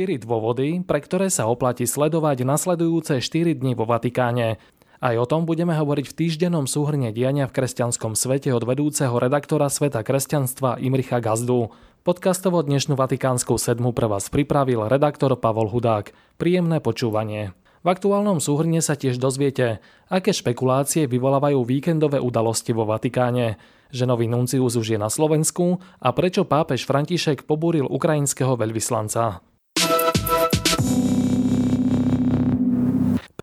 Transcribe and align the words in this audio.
4 0.00 0.16
dôvody, 0.24 0.80
pre 0.80 0.96
ktoré 1.04 1.28
sa 1.28 1.44
oplatí 1.44 1.84
sledovať 1.84 2.48
nasledujúce 2.48 3.20
4 3.20 3.52
dni 3.52 3.76
vo 3.76 3.84
Vatikáne. 3.84 4.56
Aj 4.96 5.12
o 5.12 5.28
tom 5.28 5.44
budeme 5.44 5.76
hovoriť 5.76 6.06
v 6.08 6.16
týždennom 6.24 6.64
súhrne 6.64 7.12
diania 7.12 7.44
v 7.44 7.52
kresťanskom 7.60 8.16
svete 8.16 8.48
od 8.56 8.64
vedúceho 8.64 9.12
redaktora 9.20 9.68
Sveta 9.68 10.00
kresťanstva 10.00 10.80
Imricha 10.80 11.20
Gazdu. 11.20 11.76
Podcastovo 12.00 12.64
dnešnú 12.64 12.96
Vatikánsku 12.96 13.60
sedmu 13.60 13.92
pre 13.92 14.08
vás 14.08 14.32
pripravil 14.32 14.88
redaktor 14.88 15.36
Pavol 15.36 15.68
Hudák. 15.68 16.16
Príjemné 16.40 16.80
počúvanie. 16.80 17.52
V 17.84 17.92
aktuálnom 17.92 18.40
súhrne 18.40 18.80
sa 18.80 18.96
tiež 18.96 19.20
dozviete, 19.20 19.84
aké 20.08 20.32
špekulácie 20.32 21.12
vyvolávajú 21.12 21.60
víkendové 21.60 22.24
udalosti 22.24 22.72
vo 22.72 22.88
Vatikáne, 22.88 23.60
že 23.92 24.08
nový 24.08 24.32
nuncius 24.32 24.80
už 24.80 24.96
je 24.96 24.98
na 25.00 25.12
Slovensku 25.12 25.76
a 26.00 26.08
prečo 26.16 26.48
pápež 26.48 26.88
František 26.88 27.44
pobúril 27.44 27.84
ukrajinského 27.84 28.56
veľvyslanca. 28.56 29.44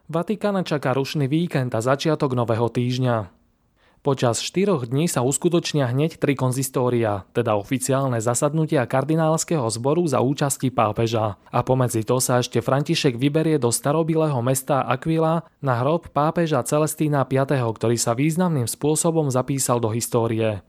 Vatikána 0.07 0.63
čaká 0.63 0.95
rušný 0.95 1.27
víkend 1.27 1.75
a 1.75 1.83
začiatok 1.83 2.31
nového 2.31 2.71
týždňa. 2.71 3.27
Počas 4.07 4.39
štyroch 4.39 4.87
dní 4.87 5.11
sa 5.11 5.19
uskutočnia 5.19 5.91
hneď 5.91 6.15
tri 6.15 6.31
konzistória, 6.31 7.27
teda 7.35 7.59
oficiálne 7.59 8.15
zasadnutia 8.23 8.87
kardinálskeho 8.87 9.67
zboru 9.67 10.07
za 10.07 10.23
účasti 10.23 10.71
pápeža. 10.71 11.35
A 11.51 11.59
pomedzi 11.59 12.07
to 12.07 12.23
sa 12.23 12.39
ešte 12.39 12.63
František 12.63 13.19
vyberie 13.19 13.59
do 13.59 13.67
starobilého 13.67 14.39
mesta 14.39 14.79
Aquila 14.87 15.43
na 15.59 15.83
hrob 15.83 16.07
pápeža 16.15 16.63
Celestína 16.63 17.27
V., 17.27 17.43
ktorý 17.43 17.99
sa 17.99 18.15
významným 18.15 18.71
spôsobom 18.71 19.27
zapísal 19.27 19.83
do 19.83 19.91
histórie. 19.91 20.63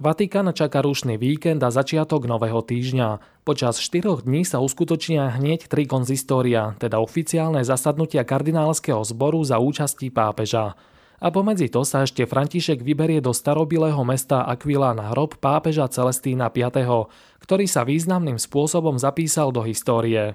Vatikán 0.00 0.48
čaká 0.56 0.80
rušný 0.80 1.20
víkend 1.20 1.60
a 1.60 1.68
začiatok 1.68 2.24
nového 2.24 2.64
týždňa. 2.64 3.20
Počas 3.44 3.76
štyroch 3.76 4.24
dní 4.24 4.48
sa 4.48 4.56
uskutočnia 4.64 5.36
hneď 5.36 5.68
tri 5.68 5.84
konzistória, 5.84 6.72
teda 6.80 6.96
oficiálne 7.04 7.60
zasadnutia 7.60 8.24
kardinálskeho 8.24 9.04
zboru 9.04 9.44
za 9.44 9.60
účasti 9.60 10.08
pápeža 10.08 10.72
a 11.20 11.28
pomedzi 11.28 11.68
to 11.68 11.84
sa 11.84 12.08
ešte 12.08 12.24
František 12.24 12.80
vyberie 12.80 13.20
do 13.20 13.36
starobilého 13.36 14.00
mesta 14.08 14.40
Aquila 14.48 14.96
na 14.96 15.12
hrob 15.12 15.36
pápeža 15.36 15.84
Celestína 15.92 16.48
V., 16.48 16.72
ktorý 17.44 17.68
sa 17.68 17.84
významným 17.84 18.40
spôsobom 18.40 18.96
zapísal 18.96 19.52
do 19.52 19.60
histórie. 19.60 20.32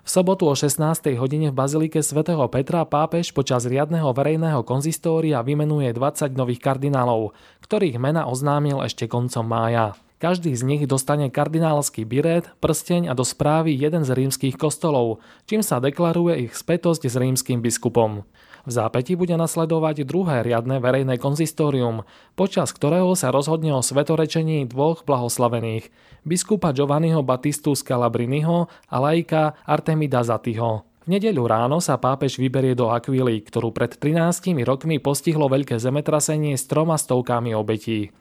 V 0.00 0.08
sobotu 0.08 0.48
o 0.48 0.56
16. 0.56 0.80
hodine 1.20 1.52
v 1.52 1.58
Bazilike 1.60 2.00
svätého 2.00 2.40
Petra 2.48 2.88
pápež 2.88 3.36
počas 3.36 3.68
riadneho 3.68 4.08
verejného 4.16 4.64
konzistória 4.64 5.44
vymenuje 5.44 5.92
20 5.92 6.32
nových 6.40 6.64
kardinálov, 6.64 7.36
ktorých 7.60 8.00
mena 8.00 8.24
oznámil 8.24 8.80
ešte 8.80 9.04
koncom 9.04 9.44
mája. 9.44 9.92
Každý 10.20 10.52
z 10.52 10.68
nich 10.68 10.84
dostane 10.84 11.32
kardinálsky 11.32 12.04
biret, 12.04 12.52
prsteň 12.60 13.08
a 13.08 13.16
do 13.16 13.24
správy 13.24 13.72
jeden 13.72 14.04
z 14.04 14.12
rímskych 14.12 14.60
kostolov, 14.60 15.24
čím 15.48 15.64
sa 15.64 15.80
deklaruje 15.80 16.44
ich 16.44 16.52
spätosť 16.52 17.08
s 17.08 17.16
rímským 17.16 17.64
biskupom. 17.64 18.28
V 18.68 18.70
zápäti 18.70 19.16
bude 19.16 19.32
nasledovať 19.40 20.04
druhé 20.04 20.44
riadne 20.44 20.76
verejné 20.76 21.16
konzistórium, 21.16 22.04
počas 22.36 22.76
ktorého 22.76 23.16
sa 23.16 23.32
rozhodne 23.32 23.72
o 23.72 23.80
svetorečení 23.80 24.68
dvoch 24.68 25.08
blahoslavených, 25.08 25.88
biskupa 26.28 26.76
Giovanniho 26.76 27.24
Batistu 27.24 27.72
z 27.72 27.80
Calabriniho 27.80 28.68
a 28.92 28.96
laika 29.00 29.56
Artemida 29.64 30.20
Zatyho. 30.20 30.84
V 31.00 31.16
nedeľu 31.16 31.48
ráno 31.48 31.80
sa 31.80 31.96
pápež 31.96 32.36
vyberie 32.36 32.76
do 32.76 32.92
Aquily, 32.92 33.40
ktorú 33.40 33.72
pred 33.72 33.96
13 33.96 34.52
rokmi 34.68 35.00
postihlo 35.00 35.48
veľké 35.48 35.80
zemetrasenie 35.80 36.60
s 36.60 36.68
troma 36.68 37.00
stovkami 37.00 37.56
obetí. 37.56 38.12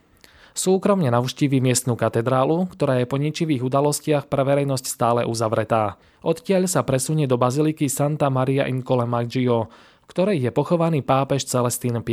Súkromne 0.59 1.07
navštívi 1.07 1.63
miestnu 1.63 1.95
katedrálu, 1.95 2.67
ktorá 2.75 2.99
je 2.99 3.07
po 3.07 3.15
ničivých 3.15 3.63
udalostiach 3.63 4.27
pre 4.27 4.43
verejnosť 4.43 4.85
stále 4.91 5.21
uzavretá. 5.23 5.95
Odtiaľ 6.19 6.67
sa 6.67 6.83
presunie 6.83 7.31
do 7.31 7.39
baziliky 7.39 7.87
Santa 7.87 8.27
Maria 8.27 8.67
in 8.67 8.83
Colle 8.83 9.07
Maggio, 9.07 9.71
ktorej 10.11 10.43
je 10.43 10.51
pochovaný 10.51 10.99
pápež 10.99 11.47
Celestín 11.47 11.95
V. 12.03 12.11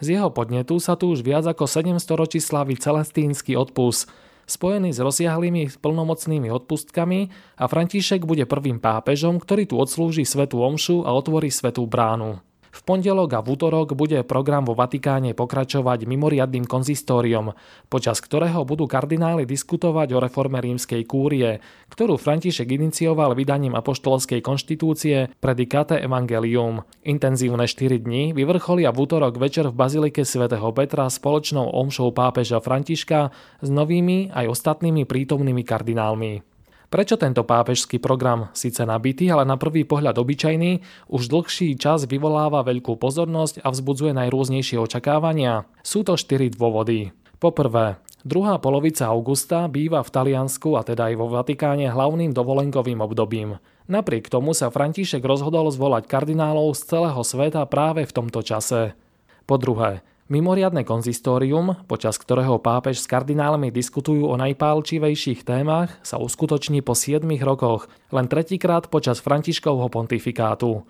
Z 0.00 0.06
jeho 0.08 0.32
podnetu 0.32 0.80
sa 0.80 0.96
tu 0.96 1.12
už 1.12 1.20
viac 1.20 1.44
ako 1.44 1.68
700 1.68 2.00
ročí 2.16 2.40
slaví 2.40 2.72
celestínsky 2.80 3.52
odpust, 3.52 4.08
spojený 4.48 4.96
s 4.96 5.04
rozsiahlými 5.04 5.68
plnomocnými 5.84 6.48
odpustkami 6.48 7.28
a 7.60 7.68
František 7.68 8.24
bude 8.24 8.48
prvým 8.48 8.80
pápežom, 8.80 9.36
ktorý 9.36 9.68
tu 9.68 9.76
odslúži 9.76 10.24
svetú 10.24 10.64
omšu 10.64 11.04
a 11.04 11.12
otvorí 11.12 11.52
svetú 11.52 11.84
bránu. 11.84 12.40
V 12.68 12.80
pondelok 12.84 13.36
a 13.36 13.40
v 13.40 13.56
útorok 13.56 13.96
bude 13.96 14.20
program 14.24 14.68
vo 14.68 14.76
Vatikáne 14.76 15.32
pokračovať 15.32 16.04
mimoriadným 16.04 16.68
konzistóriom, 16.68 17.56
počas 17.88 18.20
ktorého 18.20 18.64
budú 18.68 18.84
kardináli 18.84 19.48
diskutovať 19.48 20.12
o 20.12 20.18
reforme 20.20 20.60
rímskej 20.60 21.02
kúrie, 21.08 21.64
ktorú 21.88 22.20
František 22.20 22.68
inicioval 22.68 23.32
vydaním 23.32 23.72
apoštolskej 23.78 24.44
konštitúcie 24.44 25.32
Predicate 25.40 25.96
Evangelium. 25.96 26.84
Intenzívne 27.06 27.64
4 27.64 28.04
dní 28.04 28.36
vyvrcholia 28.36 28.92
v 28.92 29.00
útorok 29.00 29.40
večer 29.40 29.72
v 29.72 29.78
Bazilike 29.78 30.28
svätého 30.28 30.68
Petra 30.76 31.08
spoločnou 31.08 31.72
omšou 31.72 32.12
pápeža 32.12 32.60
Františka 32.60 33.32
s 33.64 33.68
novými 33.68 34.34
aj 34.34 34.50
ostatnými 34.52 35.08
prítomnými 35.08 35.64
kardinálmi. 35.64 36.57
Prečo 36.88 37.20
tento 37.20 37.44
pápežský 37.44 38.00
program, 38.00 38.48
síce 38.56 38.80
nabitý, 38.80 39.28
ale 39.28 39.44
na 39.44 39.60
prvý 39.60 39.84
pohľad 39.84 40.16
obyčajný, 40.24 40.80
už 41.12 41.28
dlhší 41.28 41.76
čas 41.76 42.08
vyvoláva 42.08 42.64
veľkú 42.64 42.96
pozornosť 42.96 43.60
a 43.60 43.68
vzbudzuje 43.68 44.16
najrôznejšie 44.16 44.80
očakávania? 44.80 45.68
Sú 45.84 46.00
to 46.00 46.16
štyri 46.16 46.48
dôvody. 46.48 47.12
Poprvé, 47.36 48.00
druhá 48.24 48.56
polovica 48.56 49.04
augusta 49.04 49.68
býva 49.68 50.00
v 50.00 50.12
Taliansku 50.16 50.80
a 50.80 50.82
teda 50.82 51.12
aj 51.12 51.14
vo 51.20 51.28
Vatikáne 51.28 51.92
hlavným 51.92 52.32
dovolenkovým 52.32 53.04
obdobím. 53.04 53.60
Napriek 53.84 54.32
tomu 54.32 54.56
sa 54.56 54.72
František 54.72 55.20
rozhodol 55.20 55.68
zvolať 55.68 56.08
kardinálov 56.08 56.72
z 56.72 56.88
celého 56.88 57.20
sveta 57.20 57.68
práve 57.68 58.08
v 58.08 58.16
tomto 58.16 58.40
čase. 58.40 58.96
Po 59.44 59.60
druhé, 59.60 60.00
Mimoriadne 60.28 60.84
konzistórium, 60.84 61.88
počas 61.88 62.20
ktorého 62.20 62.60
pápež 62.60 63.00
s 63.00 63.08
kardinálmi 63.08 63.72
diskutujú 63.72 64.28
o 64.28 64.36
najpálčivejších 64.36 65.40
témach, 65.40 65.96
sa 66.04 66.20
uskutoční 66.20 66.84
po 66.84 66.92
7 66.92 67.24
rokoch, 67.40 67.88
len 68.12 68.28
tretíkrát 68.28 68.92
počas 68.92 69.24
Františkovho 69.24 69.88
pontifikátu. 69.88 70.84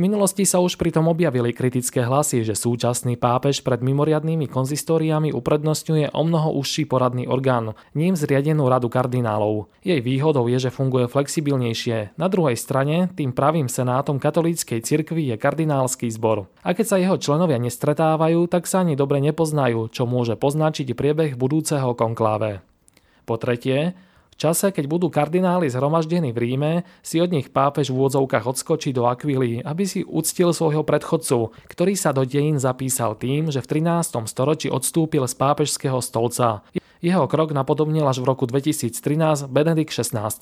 Minulosti 0.00 0.48
sa 0.48 0.64
už 0.64 0.80
pritom 0.80 1.12
objavili 1.12 1.52
kritické 1.52 2.00
hlasy, 2.00 2.40
že 2.40 2.56
súčasný 2.56 3.20
pápež 3.20 3.60
pred 3.60 3.84
mimoriadnými 3.84 4.48
konzistóriami 4.48 5.28
uprednostňuje 5.28 6.16
o 6.16 6.24
mnoho 6.24 6.56
užší 6.56 6.88
poradný 6.88 7.28
orgán, 7.28 7.76
ním 7.92 8.16
zriadenú 8.16 8.64
radu 8.64 8.88
kardinálov. 8.88 9.68
Jej 9.84 10.00
výhodou 10.00 10.48
je, 10.48 10.56
že 10.56 10.72
funguje 10.72 11.04
flexibilnejšie. 11.04 12.16
Na 12.16 12.32
druhej 12.32 12.56
strane, 12.56 13.12
tým 13.12 13.36
pravým 13.36 13.68
senátom 13.68 14.16
katolíckej 14.16 14.80
cirkvi 14.80 15.28
je 15.28 15.36
kardinálsky 15.36 16.08
zbor. 16.08 16.48
A 16.64 16.72
keď 16.72 16.86
sa 16.88 16.96
jeho 16.96 17.20
členovia 17.20 17.60
nestretávajú, 17.60 18.48
tak 18.48 18.64
sa 18.64 18.80
ani 18.80 18.96
dobre 18.96 19.20
nepoznajú, 19.20 19.92
čo 19.92 20.08
môže 20.08 20.32
poznačiť 20.32 20.96
priebeh 20.96 21.36
budúceho 21.36 21.92
konkláve. 21.92 22.64
Po 23.28 23.36
tretie, 23.36 23.92
čase, 24.40 24.72
keď 24.72 24.88
budú 24.88 25.12
kardináli 25.12 25.68
zhromaždení 25.68 26.32
v 26.32 26.40
Ríme, 26.40 26.72
si 27.04 27.20
od 27.20 27.28
nich 27.28 27.52
pápež 27.52 27.92
v 27.92 28.00
úvodzovkách 28.00 28.48
odskočí 28.48 28.96
do 28.96 29.04
Aquily, 29.04 29.60
aby 29.60 29.84
si 29.84 30.00
uctil 30.00 30.56
svojho 30.56 30.80
predchodcu, 30.80 31.52
ktorý 31.68 31.92
sa 31.92 32.16
do 32.16 32.24
dejín 32.24 32.56
zapísal 32.56 33.20
tým, 33.20 33.52
že 33.52 33.60
v 33.60 33.84
13. 33.84 34.24
storočí 34.24 34.72
odstúpil 34.72 35.28
z 35.28 35.36
pápežského 35.36 36.00
stolca. 36.00 36.64
Jeho 37.04 37.28
krok 37.28 37.52
napodobnil 37.52 38.08
až 38.08 38.24
v 38.24 38.32
roku 38.32 38.48
2013 38.48 39.44
Benedikt 39.52 39.92
XVI. 39.92 40.32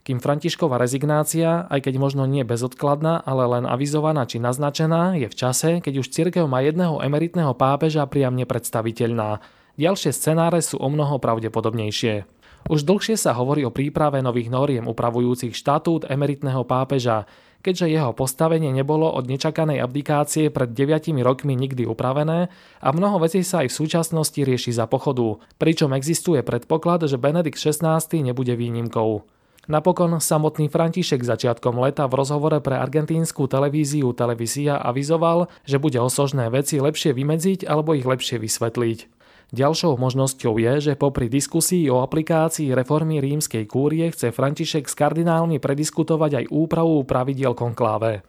Kým 0.00 0.16
Františková 0.16 0.80
rezignácia, 0.80 1.68
aj 1.68 1.84
keď 1.84 1.94
možno 2.00 2.24
nie 2.24 2.40
bezodkladná, 2.40 3.20
ale 3.20 3.44
len 3.44 3.64
avizovaná 3.68 4.24
či 4.24 4.40
naznačená, 4.40 5.20
je 5.20 5.28
v 5.28 5.36
čase, 5.36 5.70
keď 5.84 6.00
už 6.00 6.08
cirkev 6.08 6.48
má 6.48 6.64
jedného 6.64 7.04
emeritného 7.04 7.52
pápeža 7.52 8.08
priam 8.08 8.32
nepredstaviteľná. 8.32 9.44
Ďalšie 9.76 10.10
scenáre 10.16 10.64
sú 10.64 10.80
o 10.80 10.88
mnoho 10.88 11.20
pravdepodobnejšie. 11.20 12.39
Už 12.68 12.84
dlhšie 12.84 13.16
sa 13.16 13.32
hovorí 13.32 13.64
o 13.64 13.72
príprave 13.72 14.20
nových 14.20 14.52
noriem 14.52 14.84
upravujúcich 14.84 15.56
štatút 15.56 16.04
emeritného 16.10 16.66
pápeža, 16.68 17.24
keďže 17.64 17.92
jeho 17.92 18.12
postavenie 18.12 18.72
nebolo 18.72 19.08
od 19.08 19.28
nečakanej 19.28 19.80
abdikácie 19.80 20.48
pred 20.52 20.72
9 20.72 21.12
rokmi 21.24 21.56
nikdy 21.56 21.84
upravené 21.88 22.48
a 22.80 22.88
mnoho 22.92 23.20
vecí 23.20 23.44
sa 23.44 23.64
aj 23.64 23.72
v 23.72 23.78
súčasnosti 23.84 24.40
rieši 24.40 24.72
za 24.76 24.84
pochodu, 24.88 25.40
pričom 25.56 25.92
existuje 25.96 26.40
predpoklad, 26.44 27.08
že 27.08 27.20
Benedikt 27.20 27.60
XVI 27.60 28.00
nebude 28.20 28.52
výnimkou. 28.56 29.24
Napokon 29.68 30.18
samotný 30.18 30.72
František 30.72 31.20
začiatkom 31.20 31.78
leta 31.78 32.08
v 32.08 32.16
rozhovore 32.16 32.58
pre 32.64 32.80
argentínsku 32.80 33.44
televíziu 33.46 34.10
Televízia 34.16 34.80
avizoval, 34.80 35.52
že 35.68 35.78
bude 35.78 36.00
osožné 36.00 36.48
veci 36.48 36.80
lepšie 36.80 37.12
vymedziť 37.12 37.68
alebo 37.68 37.92
ich 37.94 38.08
lepšie 38.08 38.40
vysvetliť. 38.40 39.19
Ďalšou 39.50 39.98
možnosťou 39.98 40.62
je, 40.62 40.72
že 40.78 40.92
popri 40.94 41.26
diskusii 41.26 41.90
o 41.90 42.06
aplikácii 42.06 42.70
reformy 42.70 43.18
rímskej 43.18 43.66
kúrie 43.66 44.06
chce 44.14 44.30
František 44.30 44.86
s 44.86 44.94
kardinálmi 44.94 45.58
prediskutovať 45.58 46.30
aj 46.38 46.44
úpravu 46.54 47.02
pravidiel 47.02 47.58
konkláve. 47.58 48.22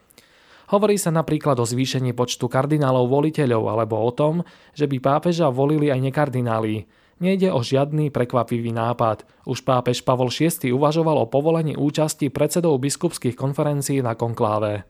Hovorí 0.73 0.97
sa 0.97 1.13
napríklad 1.13 1.61
o 1.61 1.65
zvýšení 1.67 2.17
počtu 2.17 2.49
kardinálov 2.49 3.05
voliteľov 3.05 3.69
alebo 3.69 4.01
o 4.01 4.09
tom, 4.09 4.41
že 4.73 4.89
by 4.89 4.97
pápeža 4.97 5.53
volili 5.53 5.93
aj 5.93 6.01
nekardináli. 6.09 6.89
Nejde 7.21 7.53
o 7.53 7.61
žiadny 7.61 8.09
prekvapivý 8.09 8.73
nápad. 8.73 9.29
Už 9.45 9.61
pápež 9.61 10.01
Pavol 10.01 10.33
VI 10.33 10.73
uvažoval 10.73 11.21
o 11.21 11.29
povolení 11.29 11.77
účasti 11.77 12.33
predsedov 12.33 12.81
biskupských 12.81 13.37
konferencií 13.37 14.01
na 14.01 14.17
konkláve. 14.17 14.89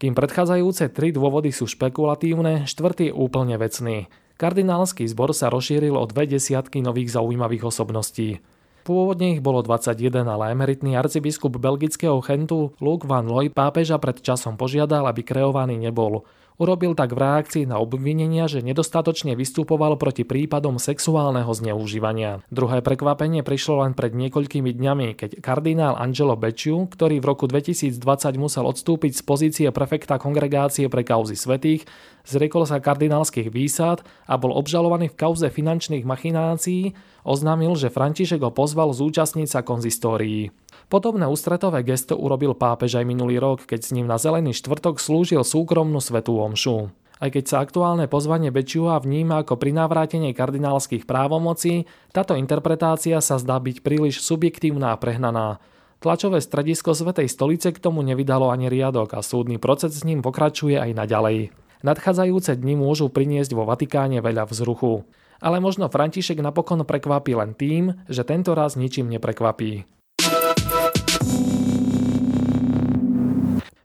Kým 0.00 0.16
predchádzajúce 0.16 0.88
tri 0.96 1.12
dôvody 1.12 1.52
sú 1.52 1.68
špekulatívne, 1.68 2.64
štvrtý 2.64 3.12
je 3.12 3.16
úplne 3.16 3.60
vecný. 3.60 4.08
Kardinálsky 4.36 5.08
zbor 5.08 5.32
sa 5.32 5.48
rozšíril 5.48 5.96
o 5.96 6.04
dve 6.04 6.28
desiatky 6.28 6.84
nových 6.84 7.16
zaujímavých 7.16 7.72
osobností. 7.72 8.44
Pôvodne 8.84 9.32
ich 9.32 9.40
bolo 9.40 9.64
21, 9.64 10.28
ale 10.28 10.52
emeritný 10.52 10.92
arcibiskup 10.92 11.56
belgického 11.56 12.20
Chentu 12.20 12.76
Luke 12.76 13.08
van 13.08 13.32
Looy 13.32 13.48
pápeža 13.48 13.96
pred 13.96 14.20
časom 14.20 14.60
požiadal, 14.60 15.08
aby 15.08 15.24
kreovaný 15.24 15.80
nebol. 15.80 16.28
Urobil 16.56 16.96
tak 16.96 17.12
v 17.12 17.20
reakcii 17.20 17.64
na 17.68 17.76
obvinenia, 17.76 18.48
že 18.48 18.64
nedostatočne 18.64 19.36
vystupoval 19.36 20.00
proti 20.00 20.24
prípadom 20.24 20.80
sexuálneho 20.80 21.52
zneužívania. 21.52 22.40
Druhé 22.48 22.80
prekvapenie 22.80 23.44
prišlo 23.44 23.84
len 23.84 23.92
pred 23.92 24.16
niekoľkými 24.16 24.72
dňami, 24.72 25.08
keď 25.20 25.30
kardinál 25.44 26.00
Angelo 26.00 26.32
Becciu, 26.32 26.88
ktorý 26.88 27.20
v 27.20 27.28
roku 27.28 27.44
2020 27.44 28.00
musel 28.40 28.64
odstúpiť 28.64 29.20
z 29.20 29.22
pozície 29.24 29.68
prefekta 29.68 30.16
kongregácie 30.16 30.88
pre 30.88 31.04
kauzy 31.04 31.36
svetých, 31.36 31.84
zriekol 32.26 32.66
sa 32.66 32.82
kardinálskych 32.82 33.48
výsad 33.48 34.02
a 34.26 34.34
bol 34.36 34.52
obžalovaný 34.52 35.14
v 35.14 35.18
kauze 35.18 35.48
finančných 35.48 36.02
machinácií, 36.02 36.92
oznámil, 37.22 37.78
že 37.78 37.88
František 37.88 38.42
ho 38.42 38.50
pozval 38.50 38.90
zúčastniť 38.92 39.48
sa 39.48 39.60
konzistórií. 39.62 40.50
Podobné 40.90 41.30
ústretové 41.30 41.86
gesto 41.86 42.18
urobil 42.18 42.58
pápež 42.58 42.98
aj 42.98 43.06
minulý 43.06 43.38
rok, 43.38 43.64
keď 43.64 43.80
s 43.86 43.94
ním 43.94 44.10
na 44.10 44.18
Zelený 44.18 44.52
štvrtok 44.54 44.98
slúžil 44.98 45.46
súkromnú 45.46 46.02
svetú 46.02 46.38
omšu. 46.42 46.90
Aj 47.16 47.32
keď 47.32 47.44
sa 47.48 47.64
aktuálne 47.64 48.12
pozvanie 48.12 48.52
Bečiua 48.52 49.00
vníma 49.00 49.40
ako 49.40 49.56
prinávrátenie 49.56 50.36
kardinálskych 50.36 51.08
právomocí, 51.08 51.88
táto 52.12 52.36
interpretácia 52.36 53.24
sa 53.24 53.40
zdá 53.40 53.56
byť 53.56 53.80
príliš 53.80 54.20
subjektívna 54.20 54.92
a 54.92 55.00
prehnaná. 55.00 55.56
Tlačové 55.96 56.44
stredisko 56.44 56.92
Svetej 56.92 57.32
stolice 57.32 57.72
k 57.72 57.80
tomu 57.80 58.04
nevydalo 58.04 58.52
ani 58.52 58.68
riadok 58.68 59.16
a 59.16 59.24
súdny 59.24 59.56
proces 59.56 59.96
s 59.96 60.04
ním 60.04 60.20
pokračuje 60.20 60.76
aj 60.76 60.92
naďalej. 60.92 61.56
Nadchádzajúce 61.84 62.56
dni 62.56 62.80
môžu 62.80 63.12
priniesť 63.12 63.52
vo 63.52 63.68
Vatikáne 63.68 64.24
veľa 64.24 64.48
vzruchu. 64.48 65.04
Ale 65.36 65.60
možno 65.60 65.92
František 65.92 66.40
napokon 66.40 66.88
prekvapí 66.88 67.36
len 67.36 67.52
tým, 67.52 67.92
že 68.08 68.24
tento 68.24 68.56
raz 68.56 68.80
ničím 68.80 69.12
neprekvapí. 69.12 69.84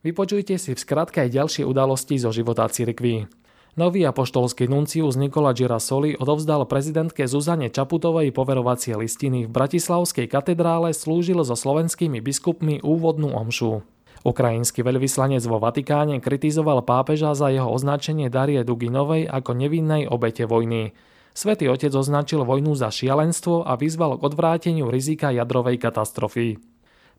Vypočujte 0.02 0.58
si 0.58 0.74
v 0.74 0.82
skratke 0.82 1.22
aj 1.22 1.30
ďalšie 1.30 1.62
udalosti 1.62 2.18
zo 2.18 2.34
života 2.34 2.66
cirkvi. 2.66 3.30
Nový 3.72 4.04
apoštolský 4.04 4.68
nuncius 4.68 5.16
Nikola 5.16 5.56
Girasoli 5.56 6.12
odovzdal 6.18 6.68
prezidentke 6.68 7.24
Zuzane 7.24 7.72
Čaputovej 7.72 8.28
poverovacie 8.34 8.92
listiny. 8.98 9.48
V 9.48 9.54
Bratislavskej 9.54 10.28
katedrále 10.28 10.92
slúžil 10.92 11.40
so 11.40 11.56
slovenskými 11.56 12.20
biskupmi 12.20 12.84
úvodnú 12.84 13.32
omšu. 13.32 13.80
Ukrajinský 14.22 14.86
veľvyslanec 14.86 15.42
vo 15.50 15.58
Vatikáne 15.58 16.22
kritizoval 16.22 16.86
pápeža 16.86 17.34
za 17.34 17.50
jeho 17.50 17.66
označenie 17.66 18.30
Darie 18.30 18.62
Duginovej 18.62 19.26
ako 19.26 19.58
nevinnej 19.58 20.06
obete 20.06 20.46
vojny. 20.46 20.94
Svetý 21.34 21.66
otec 21.66 21.90
označil 21.90 22.46
vojnu 22.46 22.78
za 22.78 22.94
šialenstvo 22.94 23.66
a 23.66 23.74
vyzval 23.74 24.20
k 24.20 24.24
odvráteniu 24.30 24.86
rizika 24.92 25.34
jadrovej 25.34 25.82
katastrofy. 25.82 26.62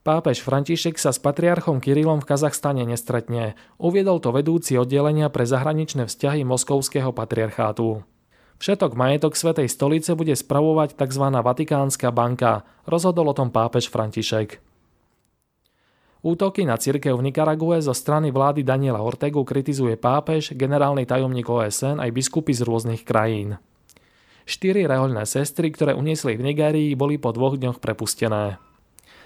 Pápež 0.03 0.43
František 0.43 0.99
sa 0.99 1.15
s 1.15 1.19
patriarchom 1.19 1.79
Kirilom 1.79 2.19
v 2.19 2.27
Kazachstane 2.27 2.83
nestretne. 2.83 3.55
Uviedol 3.79 4.19
to 4.19 4.35
vedúci 4.35 4.75
oddelenia 4.75 5.31
pre 5.31 5.47
zahraničné 5.47 6.07
vzťahy 6.07 6.43
Moskovského 6.43 7.15
patriarchátu. 7.15 8.03
Všetok 8.59 8.95
majetok 8.95 9.35
Svetej 9.35 9.67
stolice 9.67 10.15
bude 10.15 10.35
spravovať 10.35 10.95
tzv. 10.95 11.25
Vatikánska 11.35 12.11
banka, 12.15 12.63
rozhodol 12.87 13.31
o 13.31 13.35
tom 13.35 13.51
pápež 13.51 13.91
František. 13.91 14.72
Útoky 16.23 16.63
na 16.63 16.79
cirkev 16.79 17.19
v 17.19 17.27
Nikarague 17.27 17.83
zo 17.83 17.91
strany 17.91 18.31
vlády 18.31 18.63
Daniela 18.63 19.03
Ortegu 19.03 19.43
kritizuje 19.43 19.99
pápež, 19.99 20.55
generálny 20.55 21.03
tajomník 21.03 21.51
OSN 21.51 21.99
aj 21.99 22.15
biskupy 22.15 22.55
z 22.55 22.63
rôznych 22.63 23.03
krajín. 23.03 23.59
Štyri 24.47 24.87
rehoľné 24.87 25.27
sestry, 25.27 25.75
ktoré 25.75 25.91
uniesli 25.91 26.39
v 26.39 26.47
Nigérii, 26.47 26.95
boli 26.95 27.19
po 27.19 27.35
dvoch 27.35 27.59
dňoch 27.59 27.83
prepustené. 27.83 28.55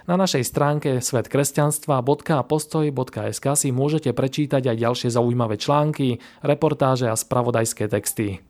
Na 0.09 0.17
našej 0.17 0.41
stránke 0.41 0.97
svetkresťanstva.postoj.sk 0.97 3.45
si 3.53 3.69
môžete 3.69 4.17
prečítať 4.17 4.65
aj 4.65 4.77
ďalšie 4.81 5.13
zaujímavé 5.13 5.61
články, 5.61 6.17
reportáže 6.41 7.05
a 7.05 7.13
spravodajské 7.13 7.93
texty. 7.93 8.41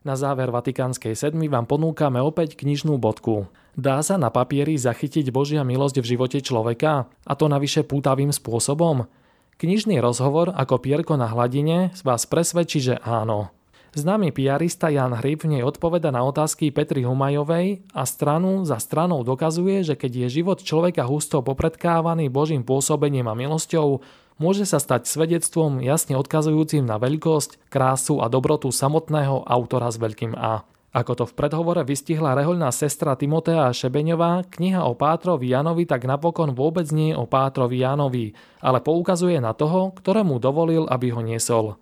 Na 0.00 0.16
záver 0.16 0.48
Vatikánskej 0.48 1.12
sedmy 1.12 1.52
vám 1.52 1.68
ponúkame 1.68 2.24
opäť 2.24 2.56
knižnú 2.56 2.96
bodku. 2.96 3.52
Dá 3.80 4.04
sa 4.04 4.20
na 4.20 4.28
papieri 4.28 4.76
zachytiť 4.76 5.32
Božia 5.32 5.64
milosť 5.64 6.04
v 6.04 6.10
živote 6.12 6.44
človeka? 6.44 7.08
A 7.24 7.32
to 7.32 7.48
navyše 7.48 7.80
pútavým 7.80 8.28
spôsobom? 8.28 9.08
Knižný 9.56 10.04
rozhovor 10.04 10.52
ako 10.52 10.84
pierko 10.84 11.16
na 11.16 11.24
hladine 11.32 11.88
vás 12.04 12.28
presvedčí, 12.28 12.84
že 12.84 13.00
áno. 13.00 13.48
Známy 13.96 14.36
piarista 14.36 14.92
Jan 14.92 15.16
Hryb 15.16 15.48
v 15.48 15.56
nej 15.56 15.62
odpoveda 15.64 16.12
na 16.12 16.20
otázky 16.28 16.68
Petry 16.76 17.08
Humajovej 17.08 17.80
a 17.96 18.04
stranu 18.04 18.68
za 18.68 18.76
stranou 18.76 19.24
dokazuje, 19.24 19.80
že 19.80 19.96
keď 19.96 20.28
je 20.28 20.44
život 20.44 20.60
človeka 20.60 21.08
husto 21.08 21.40
popredkávaný 21.40 22.28
Božím 22.28 22.60
pôsobením 22.60 23.32
a 23.32 23.34
milosťou, 23.34 24.04
môže 24.36 24.68
sa 24.68 24.76
stať 24.76 25.08
svedectvom 25.08 25.80
jasne 25.80 26.20
odkazujúcim 26.20 26.84
na 26.84 27.00
veľkosť, 27.00 27.72
krásu 27.72 28.20
a 28.20 28.28
dobrotu 28.28 28.68
samotného 28.68 29.48
autora 29.48 29.88
s 29.88 29.96
veľkým 29.96 30.36
A. 30.36 30.68
Ako 30.90 31.14
to 31.14 31.24
v 31.26 31.36
predhovore 31.38 31.86
vystihla 31.86 32.34
rehoľná 32.34 32.74
sestra 32.74 33.14
Timotea 33.14 33.70
Šebeňová, 33.70 34.42
kniha 34.50 34.82
o 34.90 34.98
Pátrovi 34.98 35.54
Janovi 35.54 35.86
tak 35.86 36.02
napokon 36.02 36.50
vôbec 36.50 36.90
nie 36.90 37.14
je 37.14 37.18
o 37.18 37.30
Pátrovi 37.30 37.78
Janovi, 37.78 38.34
ale 38.58 38.82
poukazuje 38.82 39.38
na 39.38 39.54
toho, 39.54 39.94
ktorému 39.94 40.42
dovolil, 40.42 40.90
aby 40.90 41.14
ho 41.14 41.22
niesol. 41.22 41.78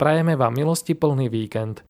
Prajeme 0.00 0.40
vám 0.40 0.56
milosti 0.56 0.96
plný 0.96 1.28
víkend. 1.28 1.84